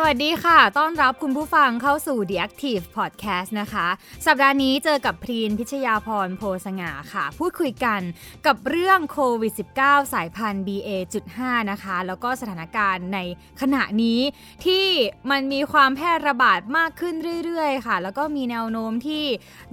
[0.00, 3.86] สวัสดีค่ะ ต้อนรับคุณผู้ฟังเข้าสู่ The Active Podcast นะคะ
[4.26, 8.00] สัปดาห์นี้เจอกับพรีนพิชยาพรโพสง่าค่ะ พูดคุยกัน
[8.46, 11.40] กับเรื่องโควิด -19 สายพันธุ์ BA.5
[11.70, 13.18] นะคะ แล้วก็สถานการณ์ใน
[13.60, 14.20] ขณะนี้
[14.64, 14.86] ที่
[15.30, 19.24] มันมีความแพร่ระบาดมากขึ้นเรื่อยๆ ค่ะ แล้วก็มีแนวโน้มที่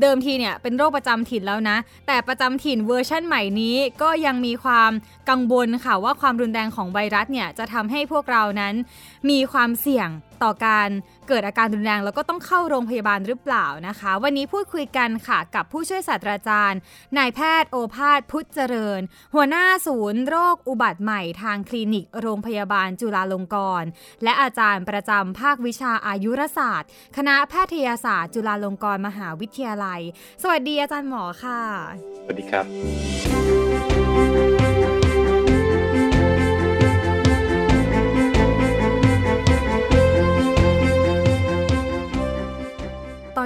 [0.02, 4.92] เดิมทีเนี่ยเป็นโรคประจำถิ่นแล้วนะ แต่ประจำถิ่นเวอร์ชั่นใหม่นี้ก็ยังมีความ
[5.30, 8.74] กังวลค่ะว่าความรุนแรงของไวรัสเนี่ยจะทำให้พวกเรานั้น
[9.30, 10.10] มีความเสี่ยง
[10.44, 10.90] ต่อการ
[11.28, 16.80] เกิดอาการรุนแรงแล้วก็ต้องเข้าโรงพยาบาลหรือเปล่านะคะ วันนี้พูดคุยกันค่ะกับผู้ช่วยศาสตราจารย์
[17.18, 19.02] นายแพทย์โอภาสพุทธเจริญ
[19.36, 23.90] หัวหน้าศูนย์โรคอุบัติใหม่ทางคลินิกโรงพยาบาลจุฬาลงกรณ์
[24.24, 30.02] และอาจารย์ประจำภาควิชาอายุรศาสตร์ คณะแพทยศาสตร์ จุฬาลงกรณ์มหาวิทยาลัย
[30.42, 31.62] สวัสดีอาจารย์หมอค่ะ
[32.24, 33.75] สวัสดีครับ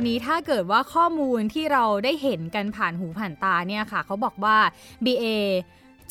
[0.01, 4.57] ตอนนี้ถ้าเกิดว่าข้อมูลที่เราได้เห็นกันผ่านหูผ่านตาเนี่ยค่ะเขาบอกว่า
[5.05, 5.25] BA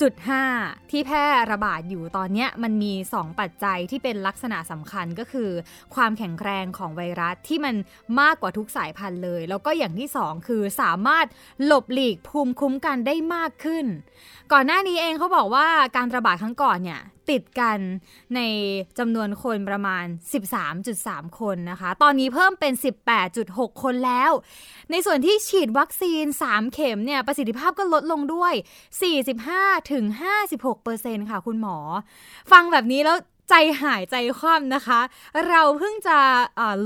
[0.01, 0.15] จุด
[0.53, 5.51] 5ที่แพร่ระบาดอยู่ตอนนี้มันมี 2 ปัจจัยที่เป็นลักษณะสำคัญก็คือ
[5.95, 7.75] ความแข็งแรงของไวรัสที่มัน
[8.21, 11.27] มากกว่าทุกสายพันธุ์เลย แล้วก็อย่างที่ 2 คือสามารถ
[11.65, 13.87] หลบหลีกภูมิคุ้มกันได้มากขึ้น
[14.53, 15.67] ก่อนหน้านี้เองเขาบอกว่า
[15.97, 17.79] การระบาดครั้งก่อนเนี่ย ติดกัน
[18.35, 18.41] ใน
[18.99, 20.05] จำนวนคนประมาณ
[20.73, 22.73] 13.3 คนนะคะ ตอนนี้เพิ่มเป็น
[23.29, 24.31] 18.6 คนแล้ว
[24.91, 28.55] ในส่วนที่ฉีดวัคซีน 3 เข็มเนี่ยประสิทธิภาพก็ลดลงด้วย
[30.15, 31.79] 45-56%ค่ะคุณหมอ
[32.53, 33.19] ฟังแบบนี้แล้ว
[33.49, 35.01] ใจหายใจคว่ำนะคะ
[35.49, 36.19] เราเพิ่งจะ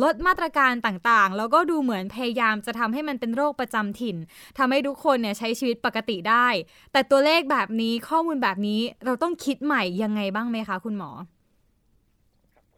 [0.02, 4.16] ลดมาตรการต่างๆ แล้วก็ดูเหมือนพยายามจะทำให้มันเป็นโรคประจำถิ่น
[4.58, 6.48] ทำให้ทุกคนเนี่ยใช้ชีวิตปกติได้
[6.92, 11.11] แต่ตัวเลขแบบนี้ข้อมูลแบบนี้เราต้องคิดใหม่ยังไงบ้างไหมคะ คุณหมอ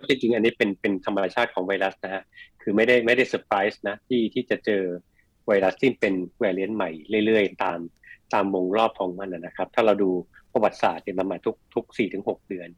[0.08, 2.22] จริงๆอันนี้เป็นเป็นธรรมชาติของไวรัสนะฮะ
[2.62, 4.82] คือไม่ได้ไม่ได้เซอร์ไพรส์นะที่ที่จะเจอ
[5.46, 6.90] ไวรัสที่เป็นแวรเลียนใหม่
[7.26, 7.78] เรื่อยๆ ตาม
[8.32, 10.10] ตามวงรอบของมันนะครับ ถ้าเราดู
[10.52, 12.68] ประวัติศาสตร์เนี่ยมันมาทุกทุกสี่ถึงหกเดือน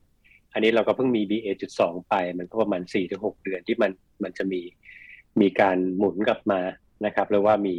[0.57, 4.61] อันนี้เราก็เพิ่งมี BA.2 ไป มันก็ประมาณ 4-6 เดือนที่มันมันจะมี
[5.41, 6.61] มีการหมุนกลับมา
[7.07, 7.75] นะครับหรือว่ามี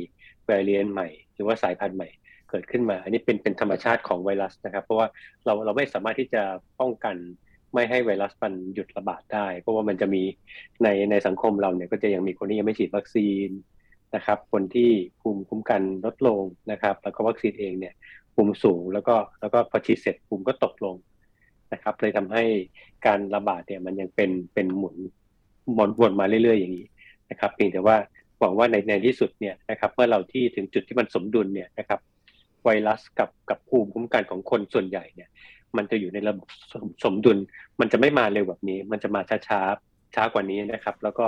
[0.45, 2.09] ไวรัสใหม่ หรือว่าสายพันธุ์ใหม่
[2.49, 5.07] เกิดขึ้นมา อันนี้เป็นเป็นธรรมชาติของไวรัสนะครับ เพราะว่า
[5.45, 6.43] เราเราไม่สามารถที่จะ
[6.79, 7.15] ป้องกัน
[7.73, 10.23] ไม่ให้ไวรัสมันหยุดระบาดได้ เพราะว่ามันจะมี
[10.83, 13.49] ในในสังคมเราเนี่ยก็จะยังมีคนที่ยังไม่ฉีดวัคซีน
[14.15, 17.94] นะครับ คนที่ภูมิคุ้มกันลดลงนะครับ แล้วก็วัคซีนเองเนี่ย
[18.35, 20.95] ภูมิสูงแล้วก็แล้วก็พอฉีดเสร็จภูมิก็ตกลง
[21.73, 22.44] นะครับเลยทำให้
[23.05, 24.95] การระบาดเนี่ยมันยังเป็นเป็นหมุน
[26.00, 26.88] วนมาเรื่อย ๆ อย่างนี้
[27.31, 27.97] นะครับเพียงแต่ว่า
[28.39, 32.00] หวังว่าในในที่สุดเนี่ยนะครับเมื่อเราที่ถึงจุดที่มันสมดุลเนี่ยนะครับ
[32.63, 35.29] ไวรัสกับกับภูมิคุ้มกันของคนส่วนใหญ่เนี่ย
[35.77, 36.47] มันจะอยู่ในระบบ
[37.03, 37.38] สมดุล
[37.79, 39.61] มันจะไม่มาเร็วแบบนี้ มันจะมาช้าช้า
[40.16, 41.25] ช้ากว่านี้นะครับ แล้วก็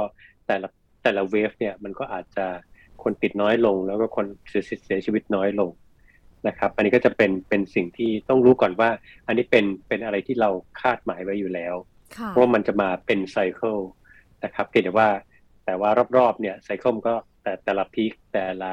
[0.48, 0.68] แต่ละ
[1.04, 2.46] แต่ละเวฟเนี่ยมันก็อาจจะ
[3.04, 5.70] คนติดน้อยลง แล้วก็คนเสียชีวิตน้อยลง
[6.48, 8.90] นะครับ อันนี้ก็จะเป็นเป็นสิ่งที่ต้องรู้ก่อนว่า
[9.28, 10.50] อันนี้เป็นเป็นอะไรที่เรา
[10.82, 11.76] คาดหมายไว้อยู่แล้ว
[12.28, 13.78] เพราะมันจะมาเป็นไซเคิล
[14.44, 15.10] นะครับเพียงแต่ว่า
[15.66, 18.72] แต่ว่ารอบๆเนี่ยไซเคิลก็แต่แต่ละพีคแต่ละ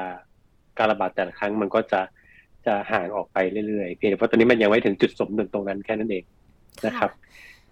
[0.77, 2.01] การระบาดแต่ละครั้งมันก็จะ
[2.65, 6.23] จะห่างออกไปเรื่อยๆเพียงแต่ว่าตอนนี้มันยังไม่ถึงจุดสมดุลตรงนั้นแค่นั้นเอง
[6.85, 7.11] นะครับ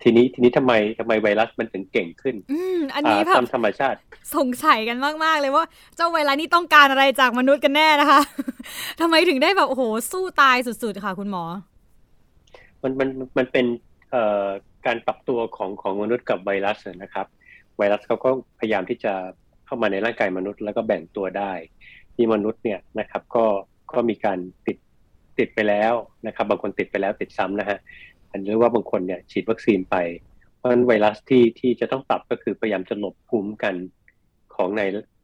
[0.03, 3.97] ทีนี้ทีนี้ทำไมทำไมไวรัสมันถึงเก่งขึ้น อืมอันนี้แบบตามธรรมชาติ
[4.35, 8.21] สงสัยกันมากๆเลยว่า เจ้าไวรัสนี่ต้องการอะไรจากมนุษย์กันแน่นะคะ
[9.01, 11.43] ทำไมถึงได้แบบโอ้โหสู้ตายสุดๆค่ะคุณหมอ
[12.83, 13.65] มันมันมันเป็น
[14.11, 14.47] เอ่อ
[14.85, 17.27] การปรับตัวของของมนุษย์กับไวรัสนะครับ
[17.77, 18.29] ไวรัสเขาก็
[18.59, 19.13] พยายามที่จะ
[19.65, 21.51] เข้ามาในร่างกายมนุษย์ แล้วก็แบ่งตัวได้
[22.15, 23.45] ที่มนุษย์เนี่ยนะครับ ก็
[23.91, 24.77] ก็มีการติด
[25.39, 25.93] ติดไปแล้ว
[26.27, 27.77] นะครับ บางคนติดไปแล้วติดซ้ำนะฮะ
[28.43, 29.95] หรือว่าบางคนเนี่ยฉีดวัคซีนไป
[30.57, 33.75] เพราะฉะนั้นไวรัสที่ที่จะต้องปรับก็คือพยายามจะหลบภูมิกัน
[34.55, 34.81] ของใน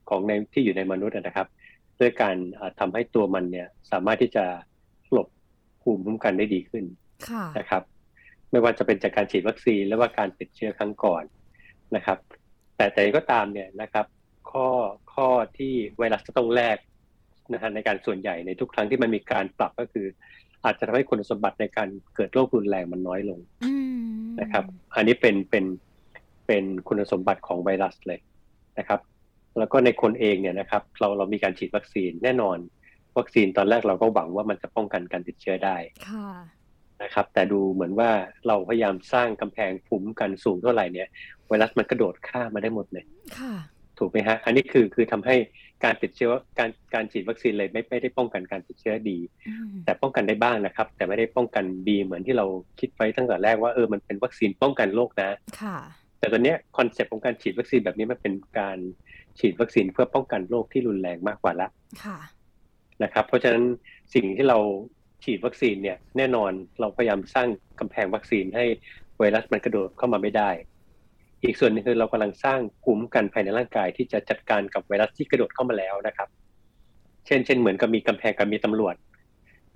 [0.09, 1.47] ของในที่อยู่ในมนุษย์นะครับ
[1.99, 2.35] ด้วยการ
[2.79, 4.45] ทำให้ตัวมันเนี่ยสามารถที่จะ
[5.11, 5.27] หลบ
[5.81, 6.85] ภูมิคุ้มกันได้ดีขึ้น
[7.59, 7.83] นะครับ
[8.51, 11.23] ไม่ว่าจะเป็นจากการฉีดวัคซีนหรือว่าการติดเชื้อครั้งก่อน
[11.95, 12.17] นะครับ
[12.75, 14.05] แต่แต่ก็ตามเนี่ยนะครับ
[14.51, 14.67] ข้อ
[15.13, 16.77] ข้อที่ไวรัสจะต้องแลก
[17.53, 20.07] นะฮะในการส่วนใหญ่ในทุกครั้งที่มันมีการปรับก็คือ
[20.65, 23.39] อาจจะทำให้คุณสมบัติในการเกิดโรครุนแรงมันน้อยลง
[24.41, 24.63] นะครับ
[24.95, 25.65] อันนี้เป็นเป็น
[26.47, 28.19] เป็นคุณสมบัติของไวรัสเลย
[28.79, 28.99] นะครับ
[29.57, 32.57] แล้วก็ในคนเองเนี่ยนะครับ เราเรามีการฉีดวัคซีนแน่นอน
[33.17, 35.75] วัคซีนตอนแรกเราก็หวังว่ามันจะป้องกันการติดเชื้อได้
[37.03, 38.09] นะครับ แต่ดูเหมือนว่า
[38.47, 41.07] เราพยายามสร้างกำแพงภูมิกันสูงเท่าไหร่เนี่ย
[41.47, 43.05] ไวรัสมันกระโดดข้ามมาได้หมดเลย
[43.99, 45.35] ถูกไหมฮะ อันนี้คือคือทำให้
[45.83, 49.17] การติดเชื้อการการฉีดวัคซีนเลยไม่ไม่ได้ป้องกันการติดเชื้อดี
[49.85, 52.45] แต่ป้องกันได้บ้างนะครับ แต่ไม่ได้ป้องกันดีเหมือนที่เรา
[52.79, 55.29] คิดไว้ตั้งแต่แรกว่าเออมันเป็นวัคซีนป้องกันโรคนะ
[55.61, 55.77] ค่ะ
[56.19, 58.77] แต่ตอนนี้ concept ของการฉีดวัคซีนแบบนี้มันเป็นการ
[59.39, 61.67] ฉีดวัคซีนเพื่อป้องกันโรคที่รุนแรงมากกว่าละ
[62.03, 62.17] ค่ะ
[63.03, 63.63] นะครับ เพราะฉะนั้น
[64.13, 64.57] สิ่งที่เรา
[65.23, 67.47] ฉีดวัคซีนเนี่ยแน่นอนเราพยายามสร้าง
[67.79, 68.65] กำแพงวัคซีนให้
[69.17, 70.49] ไวรัสมันกระโดดเข้ามาไม่ได้
[71.43, 76.27] อีกส่วนหนึ่งคือเรากำลังสร้างภูมิคุ้มกันภายในร่างกายที่จะจัดการกับไวรัสที่กระโดดเข้ามาแล้วนะครับ
[77.25, 78.95] เช่น เช่นเหมือนกับมีกำแพงกับมีตำรวจ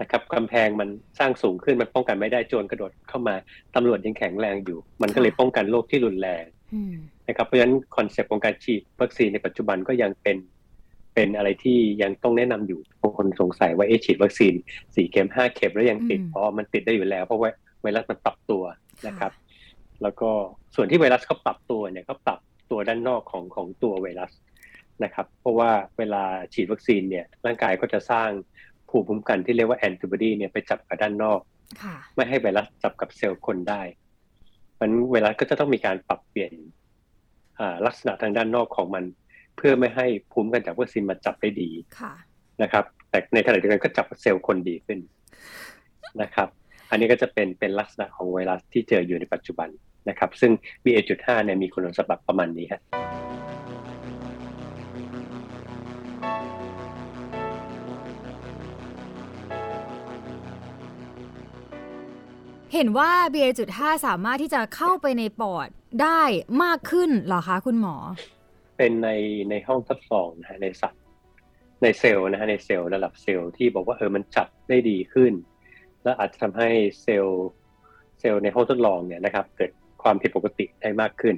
[0.01, 0.89] นะครับกำแพงมัน
[1.19, 3.35] สร้างสูงขึ้นมันป้องกันไม่ได้โจรกระโดดเข้ามา
[3.75, 6.93] ตำรวจยังแข็งแรงอยู่ มันก็เลยป้องกันโรคที่รุนแรงอืม
[7.27, 10.37] นะครับเพราะฉะนั้น concept ของการฉีดวัคซีนในปัจจุบันก็ยังเป็น
[11.15, 14.53] เป็นอะไรที่ยังต้องแนะนำอยู่บางคนสงสัยว่าเอ๊ะฉีดวัคซีน
[14.95, 17.49] สี่เข็มห้าเข็มแล้วยังติดอืมเพราะมันติดได้อยู่แล้ว เพราะว่า
[17.81, 18.63] ไวรัสมันปรับตัว
[19.07, 19.31] นะครับ
[20.03, 20.29] แล้วก็
[20.75, 22.39] ส่วนที่ไวรัสเขาปรับตัวเนี่ยเขาปรับ
[22.71, 24.31] ตัวด้านนอกของของตัวไวรัส
[25.03, 28.29] นะครับ เพราะว่าเวลาฉีดวัคซีนเนี่ยร่างกายก็จะสร้าง
[28.89, 31.39] ภูมิคุ้มกันที่เรียกว่าแอนติบอดีเนี่ยไปจับกับด้านนอก
[31.83, 33.81] ค่ะไม่ให้ไวรัสจับกับเซลล์คนได้
[34.79, 36.51] มันไวรัสก็จะต้องมีการปรับเปลี่ยน
[37.59, 39.03] อ่าลักษณะทางด้านนอกของมัน
[39.57, 41.69] เพื่อไม่ให้ภูมิกันจากวัคซีนมาจับได้ดี
[41.99, 42.13] ค่ะ
[42.61, 44.99] นะครับ แต่ในขณะเดียวกันก็จับเซลล์คนดีขึ้น
[46.21, 46.49] นะครับ
[46.91, 49.69] อันนี้ก็จะเป็นเป็นลักษณะของไวรัสที่เจออยู่ในปัจจุบัน
[50.09, 50.51] นะครับ ซึ่ง
[50.83, 52.81] BA.5 เนี่ยมีคุณสมบัติประมาณนี้ครับ
[62.73, 65.67] เห็นว่า BA.5 สามารถที่จะเข้าไปในปอด
[66.01, 66.21] ได้
[66.63, 67.95] มากขึ้นเหรอคะคุณหมอ
[68.77, 69.09] เป็นใน
[69.49, 71.01] ในห้องทดลองนะฮะในสัตว์
[71.83, 75.33] ในเซลล์นะฮะในเซลล์ระดับเซลล์ที่บอกว่าเออมันจับได้ดีขึ้น
[76.05, 76.69] แล้วอาจจะทำให้
[77.01, 77.47] เซลล์
[78.19, 79.71] เซลล์ในห้องทดลองเนี่ยนะครับเกิด
[80.03, 81.35] ความผิดปกติได้มากขึ้น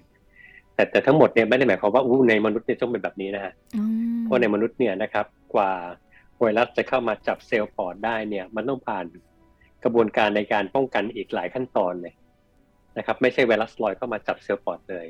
[0.76, 3.84] แต่แต่ทั้งหมดเนี่ยไม่ได้หมายความว่าอู้ในมนุษย์เนี่ยต้องเป็นแบบนี้นะฮะอื
[4.16, 5.26] มเพราะในมนุษย์เนี่ยนะครับ
[5.56, 5.72] กว่า
[6.42, 9.06] ไวรัสจะเข้ามาจับเซลล์ปอดได้เนี่ย มันต้องผ่าน
[9.84, 12.14] กระบวนการในการป้องกันอีกหลายขั้นตอนเลย
[12.98, 15.08] นะครับ ไม่ใช่ไวรัสลอยเข้ามาจับเซลล์ปอดเลย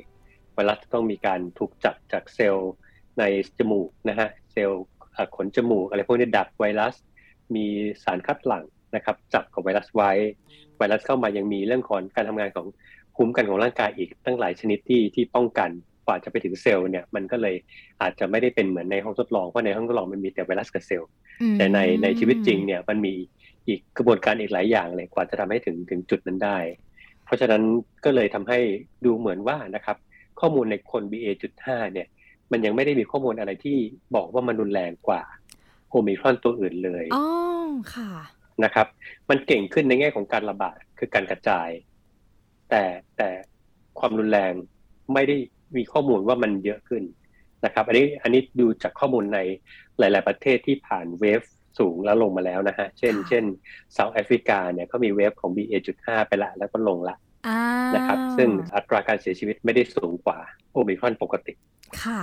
[0.53, 2.71] ไวรัสต้องมีการถูกจับจากเซลล์
[3.19, 3.23] ใน
[3.57, 4.81] จมูกนะฮะเซลล์
[5.13, 6.95] เอ่อขนจมูกอะไรพวกนี้ดักไวรัส
[7.55, 7.65] มี
[8.03, 8.63] สารคัดหลั่ง
[8.95, 10.11] นะครับจับกับไวรัสไว้
[10.77, 12.65] ไวรัสเข้ามายังมีเรื่องของการทำงานของ
[13.15, 15.69] ภูมิคุ้มกันของร่างกายอีกตั้งหลายชนิดที่ที่ป้องกัน
[16.05, 17.55] กว่าจะไปถึงเซลล์เนี่ยมันก็เลย
[18.01, 21.09] อาจจะไม่ได้เป็นเหมือนในห้องทดลองเพราะในห้องทดลองมันมีแต่ไวรัสกับเซลล์
[21.41, 23.13] อืมแต่ในในชีวิตจริงเนี่ยมันมี
[23.67, 26.57] อีกกระบวนการอีกหลายอย่างเลยกว่าจะทำให้ถึงถึงจุดนั้นได้
[27.25, 27.63] เพราะฉะนั้น
[28.05, 28.59] ก็เลยทำให้
[29.05, 29.97] ดูเหมือนว่านะครับ
[30.39, 32.07] ข้อมูลในคน BA.5 เนี่ย
[32.51, 33.77] มันยังไม่ได้มีข้อมูลอะไรที่
[34.15, 35.21] บอกว่ามันรุนแรงกว่า
[35.89, 37.25] โอมิครอนตัวอื่นเลยอ๋อ
[37.95, 38.11] ค่ะ
[38.63, 38.87] นะครับ
[39.29, 41.69] มันเก่งขึ้นในแง่ของการระบาดคือการกระจาย
[42.69, 42.83] แต่
[43.17, 43.29] แต่
[43.99, 44.53] ความรุนแรง
[45.13, 45.35] ไม่ได้
[45.75, 47.03] มีข้อมูลว่ามันเยอะขึ้น
[47.65, 49.39] นะครับ อันนี้อันนี้ดูจากข้อมูลใน
[49.99, 51.41] หลาย ๆ ประเทศที่ผ่านเวฟ
[51.79, 53.43] สูงแล้วลงมาแล้วนะฮะ เช่นค่ะเช่น
[53.93, 57.15] เซาท์แอฟริกาเนี่ยเขามีเวฟของ BA.5 ไปละแล้วก็ลงละ
[57.47, 57.59] อ่า
[57.95, 60.39] นะครับ ซึ่งอัตราการเสียชีวิตไม่ได้สูงกว่า
[60.71, 61.53] โอมิครอนปกติ
[62.03, 62.21] ค่ะ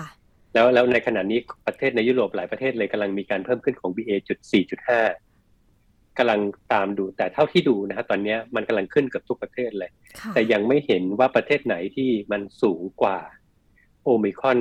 [0.55, 5.34] แล้วแล้วในขณะนี้ประเทศในยุโรปหลายประเทศเลยกำลังมีการเพิ่มขึ้นของ BA.4.5
[6.19, 6.41] กำลัง
[6.73, 9.91] ตามดูแต่เท่าที่ดูนะฮะตอนเนี้ยมันกำลังขึ้นเกับทุกประเทศเลย
[10.21, 13.19] ค่ะแต่ยังไม่เห็นว่าประเทศไหนที่มันสูงกว่า
[14.03, 14.59] โอมิครอน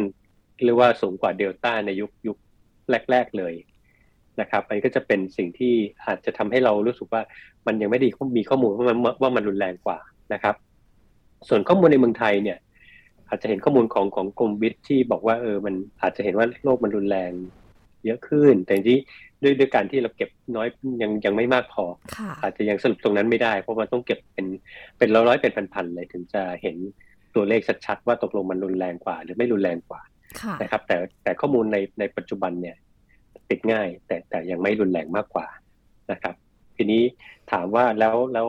[0.63, 2.37] หรือว่าสูงกว่าเดลต้าในยุคยุค
[3.11, 3.53] แรก ๆเลย
[4.41, 5.73] นะครับอันนี้ก็จะเป็นสิ่งที่
[6.05, 7.21] อาจจะทำให้เรารู้สึกว่า
[7.67, 9.99] มันยังไม่ได้มีข้อมูลว่ามันว่ามันรุนแรงกว่า
[10.33, 10.55] นะครับ
[11.49, 12.57] ส่วนข้อมูลในเมืองไทยเนี่ย
[13.29, 17.31] อาจจะเห็นข้อมูลของของกรมวิทย์ที่บอกว่าเออมันอาจจะเห็นว่าโรคมันรุนแรง
[18.05, 20.67] เยอะขึ้น แต่จริงๆด้วยด้วยการที่เราเก็บน้อย
[21.01, 24.47] ยังยังไม่มากพอค่ะอาจจะยังสรุปตรงนั้นไม่ได้ เพราะมันต้องเก็บเป็น
[24.97, 26.75] เป็นร้อยๆเป็นพันๆเลยถึงจะเห็น
[27.35, 30.01] ตัวเลขชัดๆว่าตกลงมันรุนแรงกว่า หรือไม่รุนแรงกว่า
[30.41, 32.75] ค่ะนะครับ แต่แต่ข้อมูลในในปัจจุบันเนี่ย
[33.49, 35.47] ติดง่าย แต่แต่ยังไม่รุนแรงมากกว่า
[36.11, 36.35] นะครับ
[36.77, 37.03] ทีนี้
[37.51, 38.47] ถามว่าแล้วแล้ว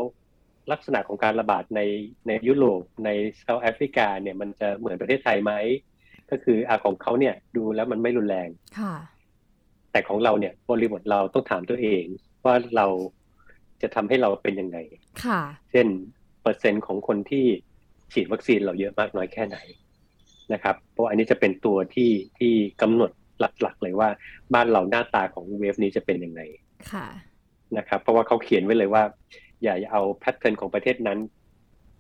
[0.73, 1.81] ลักษณะของการระบาดใน
[2.27, 5.53] ในยุโรปในเซาท์แอฟริกาเนี่ยมันจะเหมือนประเทศไทยไหม
[6.31, 8.95] ก็คืออาของเขาเนี่ยดูแล้วมันไม่รุนแรงค่ะ
[9.95, 12.05] แต่ของเราเนี่ยบริบทเราต้องถามตัวเอง
[12.45, 12.87] ว่าเรา
[13.83, 14.79] จะทำให้เราเป็นยังไง
[15.25, 15.87] ค่ะ เช่น
[16.43, 17.45] เปอร์เซ็นต์ของคนที่
[18.13, 19.59] ฉีดวัคซีนเราเยอะมากน้อยแค่ไหน
[20.53, 23.11] นะครับ เพราะอันนี้จะเป็นตัวที่ที่กำหนด
[23.41, 24.09] หลักๆเลยว่า
[24.55, 26.41] บ้านเราหน้าตาของเวฟนี้จะเป็นยังไง
[26.93, 27.07] ค่ะ
[27.77, 29.03] นะครับ เพราะว่าเขาเขียนไว้เลยว่า
[29.63, 31.19] อย่าเอาแพทเทิร์นของประเทศนั้น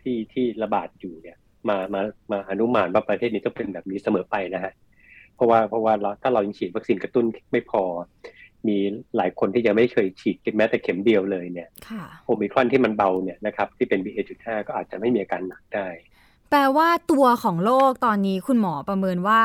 [0.02, 1.36] ที่ที่ระบาดอยู่เนี่ย
[1.68, 2.00] มามา
[2.32, 4.72] มาอนุมานว่าประเทศนี้ต้องเป็นแบบนี้เสมอไปนะฮะ
[5.36, 7.82] เพราะว่าเพราะว่าเราถ้าเรายังฉีดวัคซีนกระตุ้นไม่พอ
[8.68, 8.78] มี
[9.16, 15.88] หลายคนที่ยังไม่เคยฉีดแม้แต่เข็มเดียวเลยเนี่ยค่ะโอมิครอนที่มันเบาเนี่ยนะครับที่เป็น BA.5 ก็อาจจะไม่มีอาการหนักได้
[16.50, 19.42] แปลว่าตัวของโรคตอนนี้คุณหมอประเมินว่า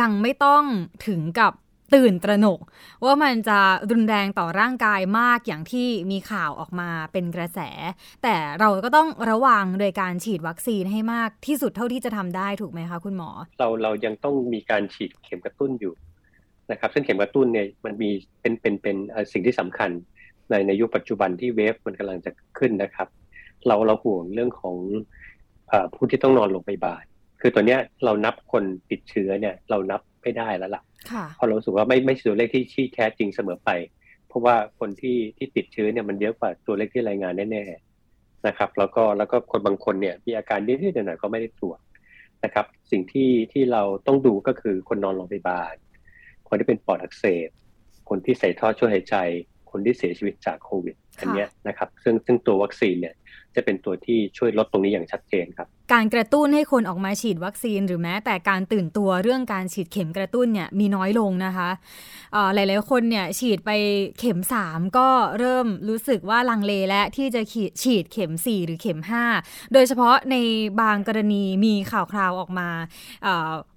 [0.00, 0.62] ยังไม่ต้อง
[1.06, 1.52] ถึงกับ
[1.94, 2.60] ตื่นตระหนก
[3.04, 3.58] ว่ามันจะ
[3.90, 7.58] รุนแรงต่อร่างกายมากอย่างที่มีข่าวออกมาเป็นกระแส
[8.22, 15.94] แต่เราก็ต้องระวังโดยการฉีดวัคซีนให้มากที่สุดเท่าที่จะทำได้ถูกไหมคะคุณหมอ เราเรายังต้องมีการฉีดเข็มกระตุ้นอยู่
[16.70, 18.96] นะครับซึ่งเข็มกระตุ้นเนี่ยมันมีเป็นเป็นเป็น
[19.32, 19.90] สิ่งที่สำคัญ
[20.50, 23.08] ในในยุคปัจจุบันที่เวฟมันกำลังจะขึ้นนะครับ
[23.66, 24.76] เราเราห่วงเรื่องของ
[25.70, 27.02] อผู้ที่ต้องนอนโรงพยาบาล
[27.40, 30.82] คือตอนนี้เรานับคนติดเชื้อเนี่ยเรานับไม่ได้แล้วล่ะ
[31.36, 33.70] เพราะเราสึกว่าไม่ไม่ตัวเลขที่ที่แท้จริงเสมอไป
[34.28, 41.78] เพราะว่าคนที่ที่ติดเชื้อเนี่ยมันเยอะกว่าตัวเลขที่รายงานแน่ๆนะครับ แล้วก็แล้วก็คนบางคนเนี่ยมีอาการนิดๆหน่อยๆก็ไม่ได้ตรวจ
[42.44, 45.74] นะครับ สิ่งที่ที่เราต้องดูก็คือคนนอนโรงพยาบาล
[46.48, 47.48] คนที่เป็นปอดอักเสบ
[48.08, 49.16] คนที่ใส่ท่อช่วยหายใจ
[49.70, 53.14] คนที่เสียชีวิตจากโควิดอันนี้นะครับ ซึ่งซึ่งตัววัคซีนเนี่ย
[53.56, 61.70] จะเป็นตัวที่ช่วยลดตรงนี้อย่างชัดเจนครับ การกระตุ้นให้คนออกมาฉีดวัคซีน หรือแม้แต่การตื่นตัวเรื่องการฉีดเข็มกระตุ้นเนี่ยมีน้อยลงนะคะ
[62.54, 63.70] หลาย ๆ คนเนี่ยฉีดไป
[64.18, 65.08] เข็ม 3 ก็
[65.38, 67.42] เริ่มรู้สึกว่าลังเลและที่จะ
[67.82, 69.00] ฉีดเข็ม 4 หรือเข็ม
[69.36, 70.36] 5 โดยเฉพาะใน
[70.80, 72.68] บางกรณีมีข่าวคราวออกมา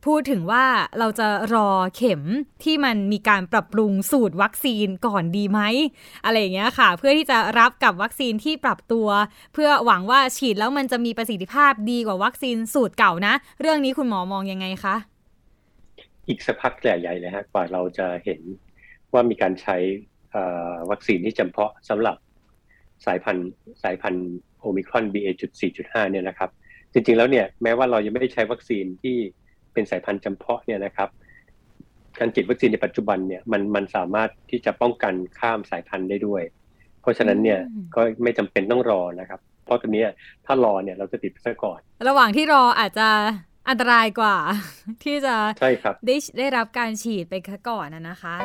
[0.05, 0.65] พูดถึงว่า
[0.99, 2.21] เราจะรอเข็ม
[2.63, 5.59] ที่มันมีการปรับปรุงสูตรวัคซีนก่อนดีไหม
[6.25, 9.07] อะไรอย่างเงี้ยค่ะ เพื่อที่จะรับกับวัคซีนที่ปรับตัว
[9.53, 14.95] เพื่อหวังว่าฉีดแล้วมันจะมีประสิทธิภาพดีกว่าวัคซีนสูตรเก่านะ เรื่องนี้คุณหมอมองยังไงคะ
[16.27, 18.41] อีกสักพักใหญ่เลยฮะกว่าเราจะเห็น
[19.13, 19.77] ว่ามีการใช้
[20.91, 22.17] วัคซีนที่จำเพาะสำหรับ
[23.05, 23.49] สายพันธุ์
[23.83, 26.49] สายพันธุ์โอมิครอน BA.4.5 เนี่ยนะครับ
[26.93, 29.17] จริงๆแล้วเนี่ยแม้ว่าเรายังไม่ได้ใช้วัคซีนที่
[29.73, 31.09] เป็นสายพันธุ์จำเพาะเนี่ยนะครับ
[32.19, 36.43] การฉีดวัคซีนในปัจจุบันเนี่ยมันมันสามารถที่จะป้องกันข้ามสายพันธุ์ได้ด้วย
[37.05, 37.59] เพราะฉะนั้นเนี่ย
[37.95, 40.03] ก็ไม่จำเป็นต้องรอนะครับ เพราะตรงนี้
[40.45, 43.07] ถ้ารอเนี่ยเราจะติดซะก่อน ระหว่างที่รออาจจะ
[43.69, 44.35] อันตรายกว่า
[45.03, 47.33] ที่จะใช่ครับได้ได้รับการฉีดไป
[47.69, 48.35] ก่อนนะคะ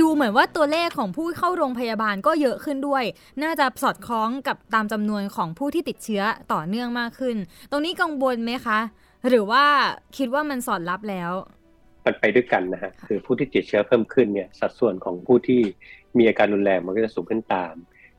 [0.00, 3.04] ดูเหมือนว่าตัวเลขของผู้เข้าโรงพยาบาลก็เยอะขึ้นด้วย
[3.42, 7.36] น่าจะสอดคล้องกับตามจำนวนของผู้ที่ติดเชื้อต่อเนื่องมากขึ้น
[7.70, 8.78] ตรงนี้กังวลไหมคะ
[9.28, 9.64] หรือว่า
[10.16, 11.32] คิดว่ามันสอดรับแล้ว
[12.06, 15.60] มันไปด้วยกันนะฮะคือผู้ที่ติดเชื้อเพิ่มขึ้นเนี่ยสัดส่วนของผู้ที่
[16.18, 17.74] มีอาการรุนแรงมันก็จะสูงขึ้นตาม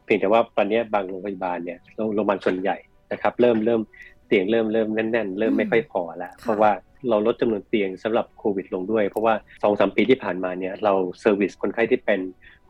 [0.05, 2.77] เพียงแต่ว่าตอนนี้บางโรงพยาบาลเนี่ยโรงพยาบาลส่วนใหญ่
[3.11, 3.81] นะครับเริ่มเริ่ม
[4.27, 6.71] เตียงเริ่มเริ่มแน่นๆ เริ่มไม่ค่อยพอแล้วเพราะว่า
[7.09, 9.33] เราลดจำนวนเตียงสำหรับโควิดลงด้วย เพราะว่า
[9.63, 12.19] สองสามปีที่ผ่านมาเนี่ยเราเซอร์วิสคนไข้ที่เป็น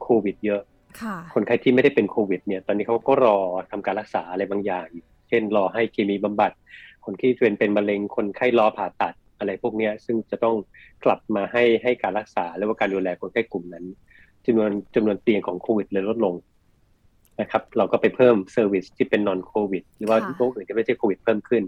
[0.01, 0.61] โควิดเยอะ
[1.33, 3.37] คนไข้ที่ไม่ได้เป็นโควิดเนี่ยตอนนี้เขาก็รอ
[3.71, 4.87] ทำการรักษาอะไรบางอย่าง
[5.29, 6.51] เช่นรอให้เคมีบำบัด
[7.05, 10.55] คนที่เป็นเป็นมะเร็งคนไข้รอผ่าตัดอะไรพวกนี้ซึ่งจะต้อง
[11.05, 13.85] กลับมาให้ให้การรักษาหรือว่าการดูแลคนไข้กลุ่มนั้น
[14.45, 16.35] จำนวนจำนวนเตียงของโควิดเลยลดลง
[17.41, 21.63] นะครับ เราก็ไปเพิ่ม service ที่เป็น non โควิดหรือว่าโรคอื่นที่ไม่ใช่โควิดเพิ่มขึ้น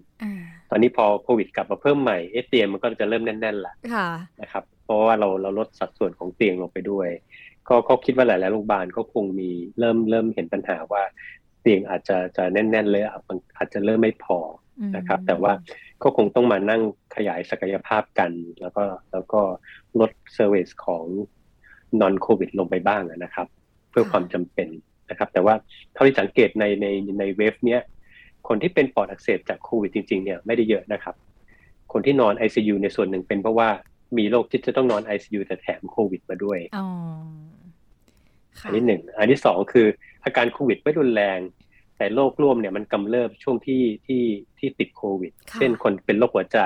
[0.70, 3.74] ตอนนี้พอโควิดกลับมาเพิ่มใหม่เอเตียงมันก็จะเริ่มแน่นๆละ
[4.42, 7.10] นะครับ เพราะว่าเราเราลดสัดส่วนของเตียงลงไปด้วย
[7.68, 9.50] ก็เขาคิดว่าหลายๆโรงพยาบาลก็คงมี
[9.80, 11.04] เริ่มเริ่มเห็นปัญหาว่า
[11.62, 13.04] เตียงอาจจะจะแน่น ๆ เลย
[13.58, 14.40] อาจจะเริ่มไม่พอ
[14.96, 15.54] นะครับ แต่ว่า
[16.04, 16.82] ก็คงต้องมานั่ง
[17.16, 19.42] ขยายศักยภาพกัน แล้วก็แล้วก็
[20.00, 21.06] ลด service ของ
[22.02, 23.48] non โควิดลงไปบ้างนะครับ
[23.90, 24.70] เพื่อความจำเป็น
[25.10, 25.56] นะครับ แต่ว่า
[25.94, 26.88] เท่าที่สังเกตในใน
[27.20, 27.82] ใน wave เนี้ย
[28.48, 31.16] คนที่เป็นปอดอักเสบจากโควิดจริง ๆ เนี่ยไม่ได้เยอะนะครับ
[31.92, 33.70] คนที่นอน ICU ในส่วนหนึ่งเป็นเพราะว่า
[34.18, 36.60] มีโรคที่จะต้องนอน ICU แต่แถมโควิดมาด้วย
[38.64, 39.88] อันที่หนึ่ง อันที่สองคือ
[40.24, 41.40] อาการโควิดไม่รุนแรง
[41.98, 44.24] แต่โรคร่วมเนี่ยมันกำเริบช่วงที่ที่
[44.60, 46.60] ที่ติดโควิด เช่นคนเป็นโรคหัวใจ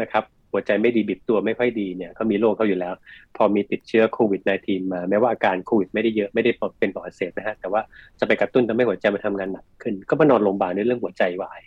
[0.00, 2.94] นะครับ หัวใจไม่ดีบิดตัวไม่ค่อยดีเนี่ยเขามีโรคเขาอยู่แล้ว
[3.36, 7.80] พอมีติดเชื้อโควิด -19 มาแม้ว่าอาการโควิดไม่ได้เยอะไม่ได้เป็นปอดอักเสบนะฮะแต่ว่า
[8.18, 11.60] จะไปกระตุ้นทำให้หัวใจมันทางานหนักขึ้น ก็มานอนโรงพยาบาลในเรื่องหัวใจวาย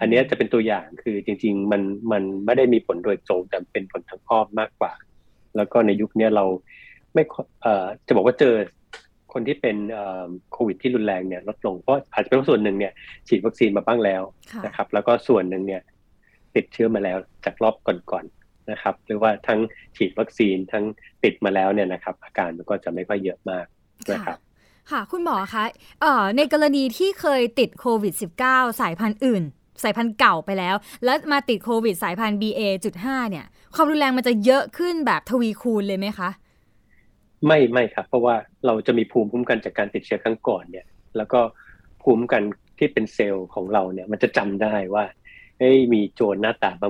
[0.00, 4.92] อันนี้จะเป็นตัวอย่างคือจริง ๆ มันมันไม่ได้มีผลโดยตรงแต่เป็นผลทางอ้อมมากกว่า
[5.56, 6.44] แล้วก็ในยุคนี้เรา
[7.14, 7.22] ไม่
[7.62, 8.54] เอ่อจะบอกว่าเจอ
[9.32, 9.76] คนที่เป็น
[10.52, 12.92] โควิดที่รุนแรงเนี่ยลดลงเพราะอาจจะเป็นส่วนหนึ่งเนี่ย
[13.28, 14.22] ฉีดวัคซีนมาบ้างแล้ว
[14.66, 15.82] นะครับ แล้วก็ส่วนหนึ่งเนี่ย
[16.54, 19.60] ติดเชื้อมาแล้วจากรอบก่อนๆนะครับ หรือว่าทั้ง
[19.96, 20.84] ฉีดวัคซีนทั้ง
[21.24, 23.66] ติดมาแล้วเนี่ยนะครับ อาการมันก็จะไม่ค่อยเยอะมาก
[24.12, 24.38] นะครับ
[24.90, 25.64] ค่ะ คุณหมอคะ
[26.36, 28.14] ในกรณีที่เคยติดโควิด
[28.46, 29.42] -19 สายพันธุ์อื่น
[29.82, 30.74] สายพันธุ์เก่าไปแล้ว
[31.04, 36.30] แล้วมาติดโควิดสายพันธุ์ BA.5 เนี่ย ความรุนแรงมันจะเยอะขึ้นแบบทวีคูณเลยไหมคะ
[37.46, 38.34] ไม่ไม่ครับ เพราะว่า
[38.66, 41.40] เราจะมีภูมิคุ้มกันจากการติดเชื้อครั้งก่อนเนี่ย แล้วก็
[42.02, 42.42] ภูมิคุ้มกัน
[42.78, 45.04] ที่เป็นเซลล์ของเราเนี่ย มันจะจำได้ว่า
[45.58, 46.82] เฮ้ยมีโจรหน้าตาแ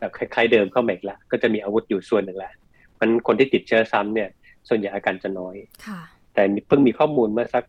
[0.00, 2.52] บบคล้ายๆเดิมเข้ามาอีกละก็จะมีอาวุธอยู่ส่วนหนึ่งแล้ว
[3.00, 4.28] มันคนที่ติดเชื้อซ้ำเนี่ย
[4.68, 5.56] ส่วนใหญ่อาการจะน้อย
[6.34, 7.64] แต่เพิ่งมีข้อมูลเมื่อสัก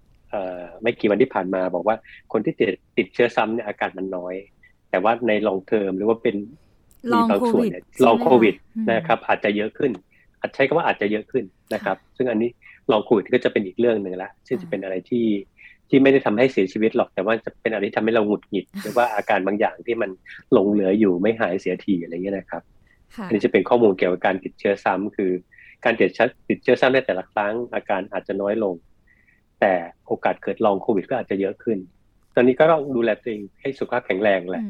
[0.81, 1.95] ไม่กี่วันที่ผ่านมาบอกว่า
[2.31, 2.67] คนที่ติด
[2.97, 4.35] ติดเชื้อซ้ำเนี่ยอาการมันน้อย
[4.89, 6.35] แต่ว่าในลองเทอมหรือว่าเป็น
[7.13, 7.71] ลองโควิด
[8.05, 8.55] ลองโควิด
[8.91, 9.91] นะครับอาจจะเยอะขึ้น
[10.41, 11.43] อาจใช้คำว่าอาจจะเยอะขึ้น
[11.73, 12.49] นะครับ ซึ่งอันนี้
[12.91, 15.25] ลองโควิดก็จะเป็นอีกเรื่องหนึ่งละซึ่งจะเป็นอะไรที่
[15.89, 20.09] ที่ไม่ได้ทำให้เสียชีวิตหรอกแต่ว่าจะเป็นอะไรที่ทำให้เราหงุดหงิด หรือว่าอาการบางอย่างที่มัน
[20.53, 22.63] หลงเหลืออยู่ไม่หายเสียทีอะไรเงี้ยนะครับ
[23.27, 25.31] อันนี้จะเป็นข้อมูลเกี่ยวกับการติดเชื้อซ้ำคือ
[25.85, 28.75] การติดเชื้อติดเชื้อซ้ำในแต่ละครั้งอาการอาจจะน้อยลง
[29.61, 29.73] แต่
[30.07, 31.77] โอกาสเกิดลองโควิดก็อาจจะเยอะขึ้น
[32.35, 34.63] ตอนนี้ก็ต้องดูแลตัวเองให้สุขภาพแข็งแรงแหละ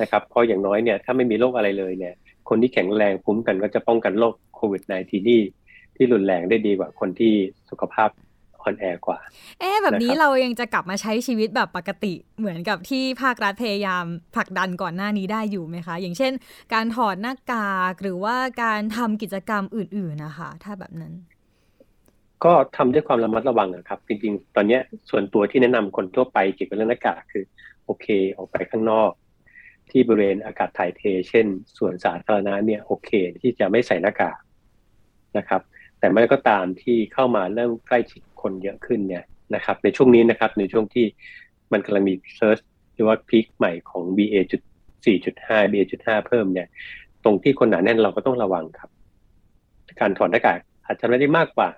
[0.00, 2.14] นะครับเพราะอย่างน้อยเนี่ยถ้าไม่มีโรคอะไรเลยเนี่ย
[2.54, 5.20] คนที่แข็งแรงภูมิกันก็จะป้องกันโรคโควิด -19 ที่
[5.96, 7.32] ที่รุนแรงได้ดีกว่าคนที่
[7.70, 8.10] สุขภาพ
[8.62, 9.18] อ่อนแอกว่า
[9.60, 14.04] เอ๊แบบนี้เรายังจะกลับมาใช้ชีวิตแบบปกติเหมือนกับที่ภาครัฐพยายาม
[14.36, 16.32] ผลักดันก่อนหน้านี้ได้อยู่ไหมคะ อย่างเช่น
[16.74, 21.12] การถอดหน้ากากหรือว่าการทำกิจกรรมอื่น ๆนะคะ ถ้าแบบนั้น
[22.44, 24.78] ก็ทำด้วยความระมัดระวังนะครับ จริง ๆ ตอนนี้
[25.10, 27.44] ส่วนตัวที่แนะนำคนทั่วไปเกี่ยวกับเรื่องหน้ากากคือ
[27.84, 28.06] โอเค
[28.36, 29.10] ออกไปข้างนอก
[29.92, 31.46] ที่บริเวณอากาศถ่ายเท เช่น
[31.78, 34.38] ส่วนสาธารณะเนี่ยโอเคที่จะไม่ใส่หน้ากาก
[35.38, 35.62] นะครับ
[35.98, 41.06] แต่เมื่อก็ตามที่เข้ามาเริ่มใกล้ชิดคนเยอะขึ้นเนี่ยนะครับ ในช่วงนี้นะครับในช่วงที่
[41.72, 42.58] มันกำลังมีเซิร์ช
[42.94, 46.68] หรือว่าพีคใหม่ของ BA.4.5BA.5 เพิ่มเนี่ย
[47.24, 48.90] ตรงที่คนหนาแน่นเราก็ต้องระวังครับ
[50.00, 51.70] การถอดหน้ากากอาจจะไม่ได้มากกว่า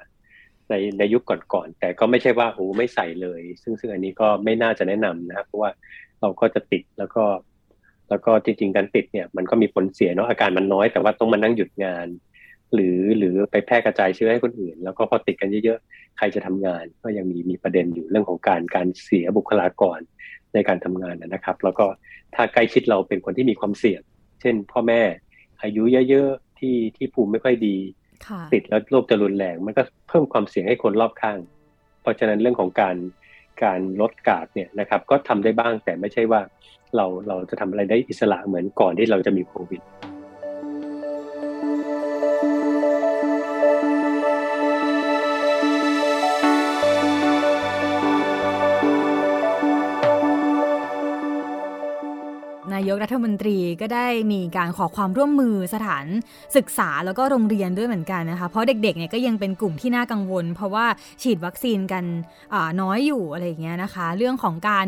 [0.70, 5.70] ในในยุคก่อนๆแต่ก็ไม่ใช่ว่าโอ้ไม่ใส่เลย ซึ่งซึ่งอันนี้ก็ไม่น่าจะแนะนำนะครับเพราะว่า
[6.20, 7.24] เราก็จะติดแล้วก็
[8.10, 12.06] แล้วก็จริง ๆ การติดเนี่ยมันก็มีผลเสียเนาะอาการมันน้อย แต่ว่าต้องมานั่งหยุดงาน
[12.74, 19.98] หรือหรือไปแพร่กระจายเชื้อให้คนอื่น แล้วก็พอติดกันเยอะๆ ใครจะทำงาน ก็ยังมีมีประเด็นอยู่เรื่องของการการเสียบุคลากร
[20.54, 21.86] ในการทำงานนะครับ แล้วก็
[22.34, 24.00] ถ้าใกล้ชิดเราเป็นคนที่มีความเสี่ยง
[24.40, 25.02] เช่น พ่อแม่
[25.62, 27.76] อายุเยอะๆที่ที่ภูมิไม่ค่อยดี
[28.52, 31.38] ติดแล้วโรคจะรุนแรง มันก็เพิ่มความเสี่ยงให้คนรอบข้าง
[32.02, 32.96] เพราะฉะนั้นเรื่องของการ
[33.62, 36.40] การลดกาดเนี่ยนะครับก็ทำได้บ้างแต่ไม่ใช่ว่า
[36.96, 39.80] เราเราจะทำอะไรได้อิสระเหมือนก่อนที่เราจะมีโควิด
[52.74, 56.04] นายกรัฐมนตรีก็ได้มีการขอความร่วมมือสถาน
[56.56, 60.86] ศึกษาแล้วก็โรงเรียนด้วยเหมือนกันนะคะ เพราะเด็กๆเนี่ยก็ยังเป็นกลุ่มที่น่ากังวล เพราะว่า
[61.22, 62.04] ฉีดวัคซีนกัน
[62.80, 64.86] น้อยอยู่อะไรอย่างเงี้ยนะคะ เรื่องของการ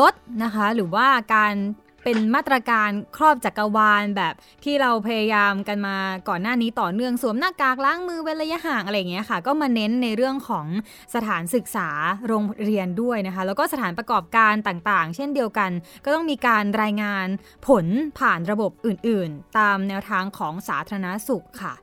[0.00, 1.54] ลดนะคะหรือว่าการ
[2.04, 4.34] เป็นมาตรการครอบจักรวาลแบบ
[4.64, 5.96] ที่เราพยายามกันมา
[6.28, 10.66] ก่อนหน้านี้ต่อเนื่องสวมหน้ากากล้างมือเว้นระยะห่างอะไรอย่างเงี้ยค่ะ ก็มาเน้นในเรื่องของ
[11.14, 11.88] สถานศึกษา
[12.28, 15.70] โรงเรียนด้วยนะคะ แล้วก็สถานประกอบการต่างๆ เช่นเดียวกัน
[16.04, 17.26] ก็ต้องมีการรายงาน
[17.66, 17.86] ผล
[18.18, 21.74] ผ่านระบบอื่น ๆ ตามแนวทางของสาธารณสุขค่ะ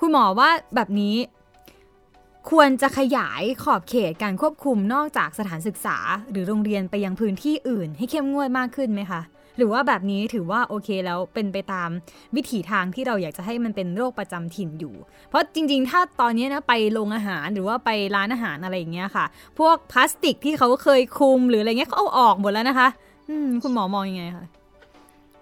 [0.00, 1.16] คุณหมอว่าแบบนี้
[2.50, 5.98] ควรจะขยายขอบเขตการควบคุมนอกจากสถานศึกษา
[6.30, 9.22] หรือโรงเรียนไปยังพื้นที่อื่น ให้เข้มงวดมากขึ้นไหมคะ
[9.56, 11.88] หรือว่าแบบนี้ถือว่าโอเคแล้วเป็นไปตาม
[12.36, 14.94] วิถีทางที่เราอยากจะให้มันเป็นโรคประจำถิ่นอยู่
[15.28, 19.24] เพราะจริง ๆ ถ้าตอนนี้นะไปโรงอาหารหรือว่าไปร้านอาหารอะไรอย่างเงี้ยค่ะ
[19.58, 22.88] พวกพลาสติกที่เขาเคยคุมหรืออะไรเงี้ยเขาเอาออกหมดแล้วนะคะ
[23.28, 24.46] อืมคุณหมอมองยังไงคะ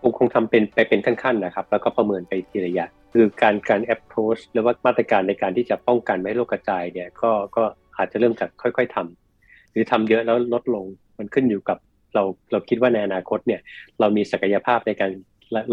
[0.01, 7.63] คงคงทำเป็นไปเป็นขั้นๆนะครับ แล้วก็ประเมินไปทีละอย่างคือการการ approach หรือว่ามาตรการในการที่จะป้องกันไม่ให้โรคกระจายเนี่ยก็ก็
[7.97, 10.87] อาจจะเริ่มจากค่อย ๆทำหรือทำเยอะแล้วลดลง
[11.19, 11.79] มันขึ้นอยู่กับ
[12.15, 12.23] เรา
[12.53, 13.61] เราคิดว่าในอนาคตเนี่ย
[14.01, 15.11] เรามีศักยภาพในการ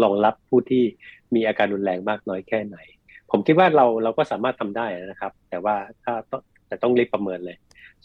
[0.02, 0.84] รองรับผู้ที่
[1.34, 2.78] มีอาการรุนแรงมากน้อยแค่ไหน
[3.30, 7.56] ผมคิดว่าเราเราก็สามารถทำได้นะครับ แต่ว่าถ้าต้องแต่ต้องรีบประเมินเลย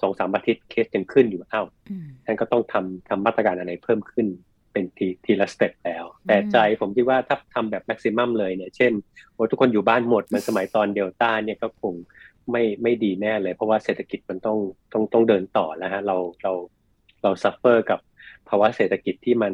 [0.01, 1.67] สองสามอาทิตย์เคสยังขึ้นอยู่อ้าว
[2.25, 4.27] ท่านก็ต้องทำทำมาตรการอะไรเพิ่มขึ้น
[4.71, 8.91] เป็นทีทีละ step แล้ว แต่ใจผมคิดว่าถ้าทำแบบ maximum เลยเนี่ย เช่น
[9.33, 11.93] โอ้ทุกคนอยู่บ้านหมดมันสมัยตอนเดลต้าเนี่ยก็คง
[12.51, 14.57] ไม่ไม่ดีแน่เลย เพราะว่าเศรษฐกิจมันต้อง
[14.93, 16.51] ต้องต้องเดินต่อแล้วฮะเราเรา
[17.23, 17.99] เรา suffer กับ
[18.49, 19.53] ภาวะเศรษฐกิจที่มัน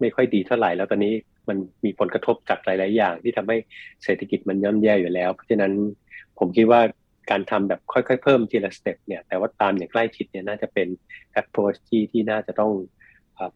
[0.00, 1.14] ไม่ค่อยดีเท่าไหร่ แล้วตอนนี้
[1.48, 3.56] มันมีผลกระทบจากหลาย ๆ อย่าง ที่ทำให้
[4.04, 5.72] เศรษฐกิจมันย่ำแย่อยู่แล้ว เพราะฉะนั้น
[6.38, 6.80] ผมคิดว่า
[7.30, 10.88] การทำแบบค่อย ๆ เพิ่มทีละ step เนี่ยแต่ว่าตามอย่างใกล้ชิดเนี่ยน่าจะเป็น
[11.40, 12.72] approach ที่ที่น่าจะต้อง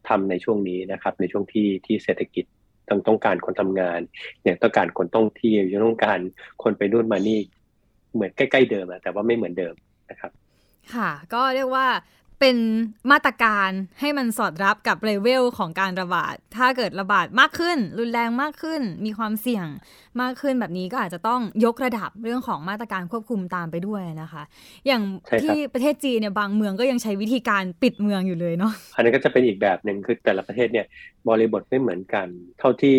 [0.09, 2.45] ทำในช่วงนี้นะครับ ในช่วงที่ที่เศรษฐกิจ
[2.89, 3.99] ต้องต้องการคนทำงาน
[4.43, 6.19] เนี่ยต้องการคนต้องเที่ยวยังต้องการ
[6.63, 7.39] คนไปนู่นมานี่
[8.13, 9.73] เหมือนใกล้ ๆ เดิมอะแต่ว่าไม่เหมือนเดิม
[10.09, 10.31] นะครับ
[10.93, 11.87] ค่ะ ก็เรียกว่า
[12.39, 12.57] เป็น
[13.11, 19.67] มาตรการให้มันสอดรับกับเลเวลของการระบาด ถ้าเกิดระบาดมากขึ้น รุนแรงมากขึ้น มีความเสี่ยง
[20.21, 24.43] มากขึ้นแบบนี้ก็อาจจะต้องยกระดับเรื่องของมาตรการควบคุมตามไปด้วยนะคะ
[24.87, 25.01] อย่าง
[25.41, 30.85] ที่ประเทศจีนเนี่ยบางเมืองก็ยังใช้วิธีการปิดเมืองอยู่เลยเนาะอันนี้ก็จะเป็นอีกแบบหนึ่งคือแต่ละประเทศเนี่ย
[31.27, 32.27] บริบทไม่เหมือนกัน
[32.59, 32.97] เท่าที่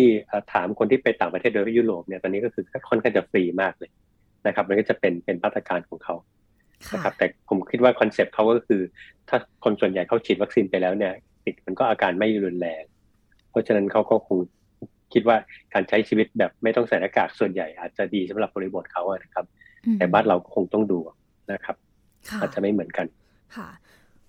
[0.53, 3.89] ถามคนที่ไปต่างประเทศโดยยุโรปเนี่ยตอนนี้ก็คือค่อนข้างจะฟรีมากเลย
[4.47, 6.15] นะครับมันก็จะเป็นเป็นมาตรการของเขา
[6.93, 8.81] นะครับแต่ผมคิดว่า concept เขาก็คือ
[9.29, 11.13] ถ้าคนส่วนใหญ่เขาฉีดวัคซีนไปแล้วเนี่ย
[11.45, 12.83] ติดมันก็อาการไม่รุนแรง
[13.49, 14.37] เพราะฉะนั้นเขาก็คง
[15.13, 15.37] คิดว่า
[15.73, 19.45] การใช้ชีวิตแบบไม่ต้องใส่หน้ากากส่วนใหญ่อาจจะดีสำหรับบริบทเขานะครับ
[19.97, 20.99] แต่บ้านเราคงต้องดู
[21.51, 21.75] นะครับ
[22.41, 23.05] อาจจะไม่เหมือนกัน
[23.55, 23.69] ค่ะ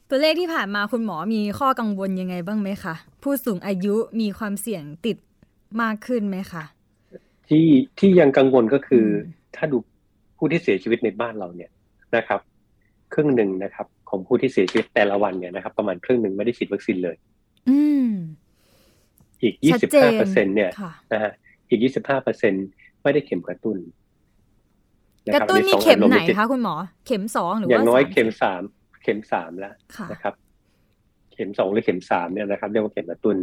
[0.09, 5.17] ตัวเลขที่ผ่านมาคุณหมอมีข้อกังวลยังไงบ้างไหมคะผู้สูงอายุมีความเสี่ยงติด
[5.83, 6.65] มากขึ้นไหมคะ
[7.49, 7.67] ที่
[7.99, 9.07] ที่ยังกังวลก็คือ
[9.57, 9.77] ถ้าดู
[10.37, 11.71] ผู้ที่เสียชีวิตในบ้านเราเนี่ย
[12.17, 12.41] นะครับ
[13.15, 17.17] ครึ่งหนึ่งนะครับ ของผู้ที่เสียชีวิตแต่ละวันเนี่ยนะครับ ประมาณครึ่งหนึ่งไม่ได้ฉีดวัคซีนเลย
[17.69, 18.09] อืม
[19.43, 20.71] อีกยี่สิบห้าเปอร์เซ็นเนี่ย
[21.13, 21.33] นะฮะ
[21.69, 22.53] อีกยี่สิบห้าเปอร์เซ็น
[23.03, 23.77] ไม่ได้เข็มกระตุ้น
[25.35, 26.75] กระตุ้นนี่เข็มไหนคะคุณหมอ
[27.07, 28.63] เข็มสองหรือว่าอย่างน้อยเข็มสาม
[29.03, 29.75] เข็มสามแล้ว
[30.13, 30.35] นะครับ
[31.33, 33.37] เข็มสองหรือเข็มสามเนี่ยนะครับเรียกว่าเข็มกระตุ้น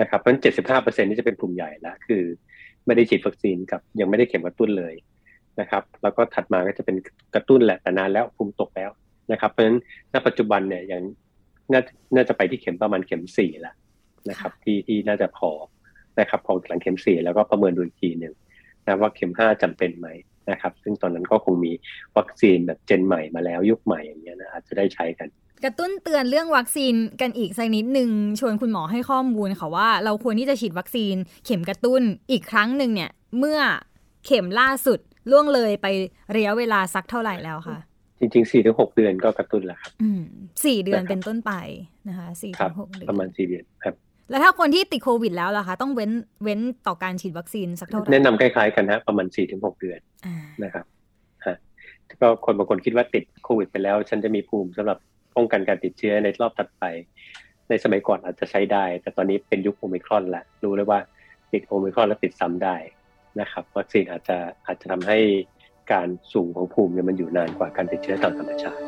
[0.00, 2.22] นะครับเพราะฉะนั้นเจ็ดสิบห้าเปอร์เซ็นนี่จะเป็นกลุ่มใหญ่แล้วคือ
[2.86, 4.94] ไม่ได้ฉีดวัคซีนกับยังไม่ได้เข็มกระตุ้นเลย
[5.60, 6.96] นะครับ แล้วก็ถัดมาก็จะเป็น
[7.34, 8.90] กระตุ้นแหละแต่นานแล้วภูมิตกแล้ว
[9.32, 9.78] นะครับ เพราะฉะนั้น
[10.12, 11.02] ณปัจจุบันเนี่ยอย่าง
[11.72, 11.80] น่า
[12.16, 13.74] น่าจะไปที่เข็มประมาณเข็มสี่แล้ว
[14.30, 15.50] นะครับ ที่ที่น่าจะพอ
[16.20, 18.34] นะครับพอหลังเข็มสี่แล้วก็ประเมินดูอีกทีหนึ่ง
[18.86, 20.08] นะว่าเข็มห้าจำเป็นไหม
[20.50, 21.72] นะครับ ซึ่งตอนนั้นก็คงมี
[22.16, 25.28] วัคซีนแบบเจนใหม่มาแล้วยุคใหม่อย่างเงี้ยนะอาจจะได้ใช้กัน
[25.64, 31.14] กระตุ้นเตือนเรื่องวัคซีนกันอีกสักนิดหนึ่งชวนคุณหมอให้ข้อมูลค่ะว่า เราควรที่จะฉีดวัคซีน
[31.44, 33.58] เข็มกระตุ้นอีกครั้งหนึ่งเนี่ยเมื่อ
[34.26, 34.98] เข็มล่าสุด
[35.30, 35.86] ล่วงเลยไป
[36.36, 37.78] ระยะเวลาสักเท่าไหร่แล้วคะ
[38.18, 39.92] จริงๆสี่ถึงหกเดือนก็กระตุ้นแล้วครับ
[40.64, 41.52] สี่เดือนเป็นต้นไป
[42.08, 43.94] นะคะสี่ถึงหกเดือนประมาณสี่เดือนครับ
[44.30, 46.10] แล้วถ้าคนที่ติดโควิดแล้วล่ะคะ ต้องเว้น
[46.44, 49.98] เว้นต่อการฉีดวัคซีนสักเท่าไหร่แนะนำคล้ายๆกันฮะประมาณสี่ถึงหกเดือน
[50.64, 50.84] นะครับ
[51.46, 51.56] ฮะ
[52.20, 54.98] ก็คนบางคนคิดว่าติดโควิดไปแล้ว ฉันจะมีภูมิสำหรับ
[55.36, 56.84] ป้องกันการติดเชื้อในรอบถัดไป
[57.68, 60.98] ในสมัยก่อนอาจจะใช้ได้ แต่ตอนนี้เป็นยุคโอมิครอนแล้วรู้เลยว่า
[61.52, 62.76] ติดโอมิครอนแล้วติดซ้ำได้
[63.40, 65.18] นะครับวัคซีนอาจจะอาจจะทำให้
[65.92, 68.84] การสูงของภูมิเนี่ยมันอยู่นานกว่าการติดเชื้อตามธรรมชาติ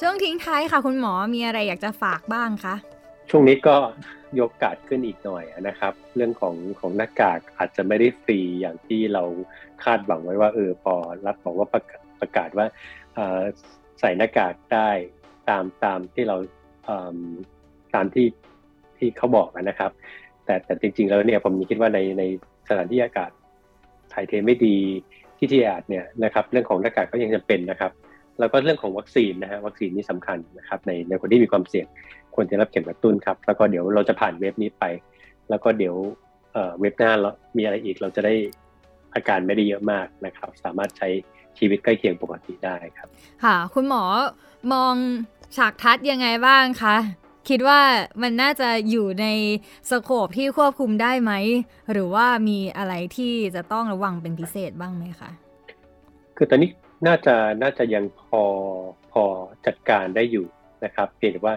[0.00, 2.74] ช่วงทิ้งท้ายค่ะ คุณหมอมีอะไรอยากจะฝากบ้างคะ
[3.30, 3.76] ช่วงนี้ก็
[4.40, 9.22] ยกกาดขึ้นอีกหน่อยนะครับ เรื่องของของหน้ากากอาจจะไม่ได้ฟรีอย่างที่เรา
[9.84, 10.94] คาดหวังไว้ว่าเออพอ
[11.26, 11.82] รัฐบอกว่าประ
[12.20, 12.66] ประกาศว่า
[14.00, 14.90] ใส่หน้ากากได้
[15.48, 16.36] ตามตามที่เรา
[17.94, 18.26] ตามที่
[18.98, 19.90] ที่เขาบอกนะครับ
[20.44, 22.22] แต่แต่จริง ๆ แล้วเนี่ยผมคิดว่าในใน
[22.68, 23.30] สถานที่อากาศ
[24.12, 24.76] ถ่ายเทไม่ดี
[25.38, 27.92] ที่ที่อาดเนี่ยนะครับเรื่องของหน้ากากก็ยังจำเป็นนะครับ
[28.38, 31.86] แล้วก็เรื่องของวัคซีนนะฮะวัคซีนนี่สำคัญนะครับในในคนที่มีความเสี่ยง
[32.34, 34.84] ควรจะรับเข็มกระตุ้นครับ แล้วก็เดี๋ยวเราจะผ่านเว็บนี้ไป
[35.50, 35.96] แล้วก็เดี๋ยว
[36.80, 38.34] เว็บหน้าเรามีอะไรอีกเราจะได้
[39.14, 41.08] อาการไม่ได้เยอะมากนะครับ สามารถใช้
[41.58, 43.08] ชีวิตใกล้เคียงปกติได้ครับ
[43.44, 44.02] ค่ะ คุณหมอ
[44.72, 44.94] มอง
[45.56, 46.96] ฉากทัดยังไงบ้างคะ
[47.48, 47.80] คิดว่า
[48.22, 49.26] มันน่าจะอยู่ใน
[49.90, 51.32] สโคปที่ควบคุมได้ไหม
[51.92, 55.30] หรือว่ามีอะไรที่จะต้องระวังเป็นพิเศษบ้างไหมคะ
[56.36, 56.70] คือตอนนี้
[57.06, 58.42] น่าจะน่าจะยังพอ
[59.12, 59.22] พอ
[59.66, 60.46] จัดการได้อยู่
[60.84, 61.54] นะครับเพียงแต่ว่า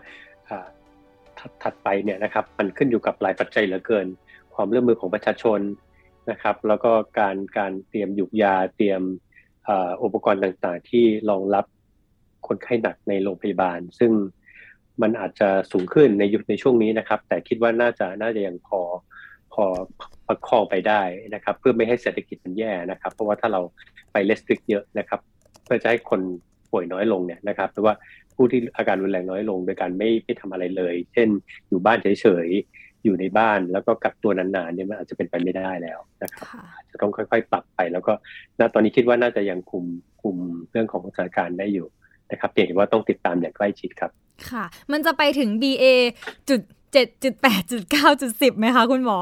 [1.63, 4.07] ถัดไปเนี่ยนะครับมันขึ้นอยู่กับหลายปัจจัยเหลือเกิน
[4.55, 5.59] ความร่วมมือของประชาชน
[6.31, 9.01] นะครับ แล้วก็การการเตรียมหยุกยาเตรียม
[10.03, 11.65] อุปกรณ์ต่างๆ ที่รองรับ
[12.47, 14.11] คนไข้หนักในโรงพยาบาล ซึ่ง
[15.01, 18.81] มันอาจจะสูงขึ้นในยุคในช่วงนี้นะครับ แต่คิดว่าน่าจะน่าจะยังพอ
[19.53, 19.63] พอ
[20.27, 21.01] ประคองไปได้
[21.33, 23.61] นะครับ เพื่อไม่ให้เศรษฐกิจมันแย่นะครับ เพราะว่าถ้าเรา
[24.11, 25.19] ไปเลสติกเยอะนะครับ
[25.65, 26.21] เพื่อจะให้คน
[26.71, 27.95] ป่วยน้อยลงเนี่ยนะครับหรือว่า
[28.35, 31.29] ผู้ที่อาการรุนแรงน้อยลง โดยการไม่ไม่ทำอะไรเลย เช่น
[31.69, 32.49] อยู่บ้านเฉย
[33.05, 36.47] อยู่ในบ้านแล้วก็กักตัวนานๆเนี่ยมันอาจจะเป็นไปไม่ได้แล้วนะครับ
[36.91, 38.13] จะต้องค่อย ๆ ปรับไป แล้วก็
[38.59, 39.85] ณตอนนี้คิดว่าน่าจะยังคุม
[40.21, 40.35] คุม
[40.71, 41.87] เรื่องของสถานการณ์ได้อยู่
[42.31, 44.11] นะครับเพียงแต่ว่าต้องติดตามอย่างใกล้ชิดครับ
[44.49, 45.85] ค่ะ มันจะไปถึง BA
[46.49, 46.61] จุด
[46.93, 49.17] เจ็ดจุดแปดจุดเก้าจุดสิบไหมคะคุณหมอ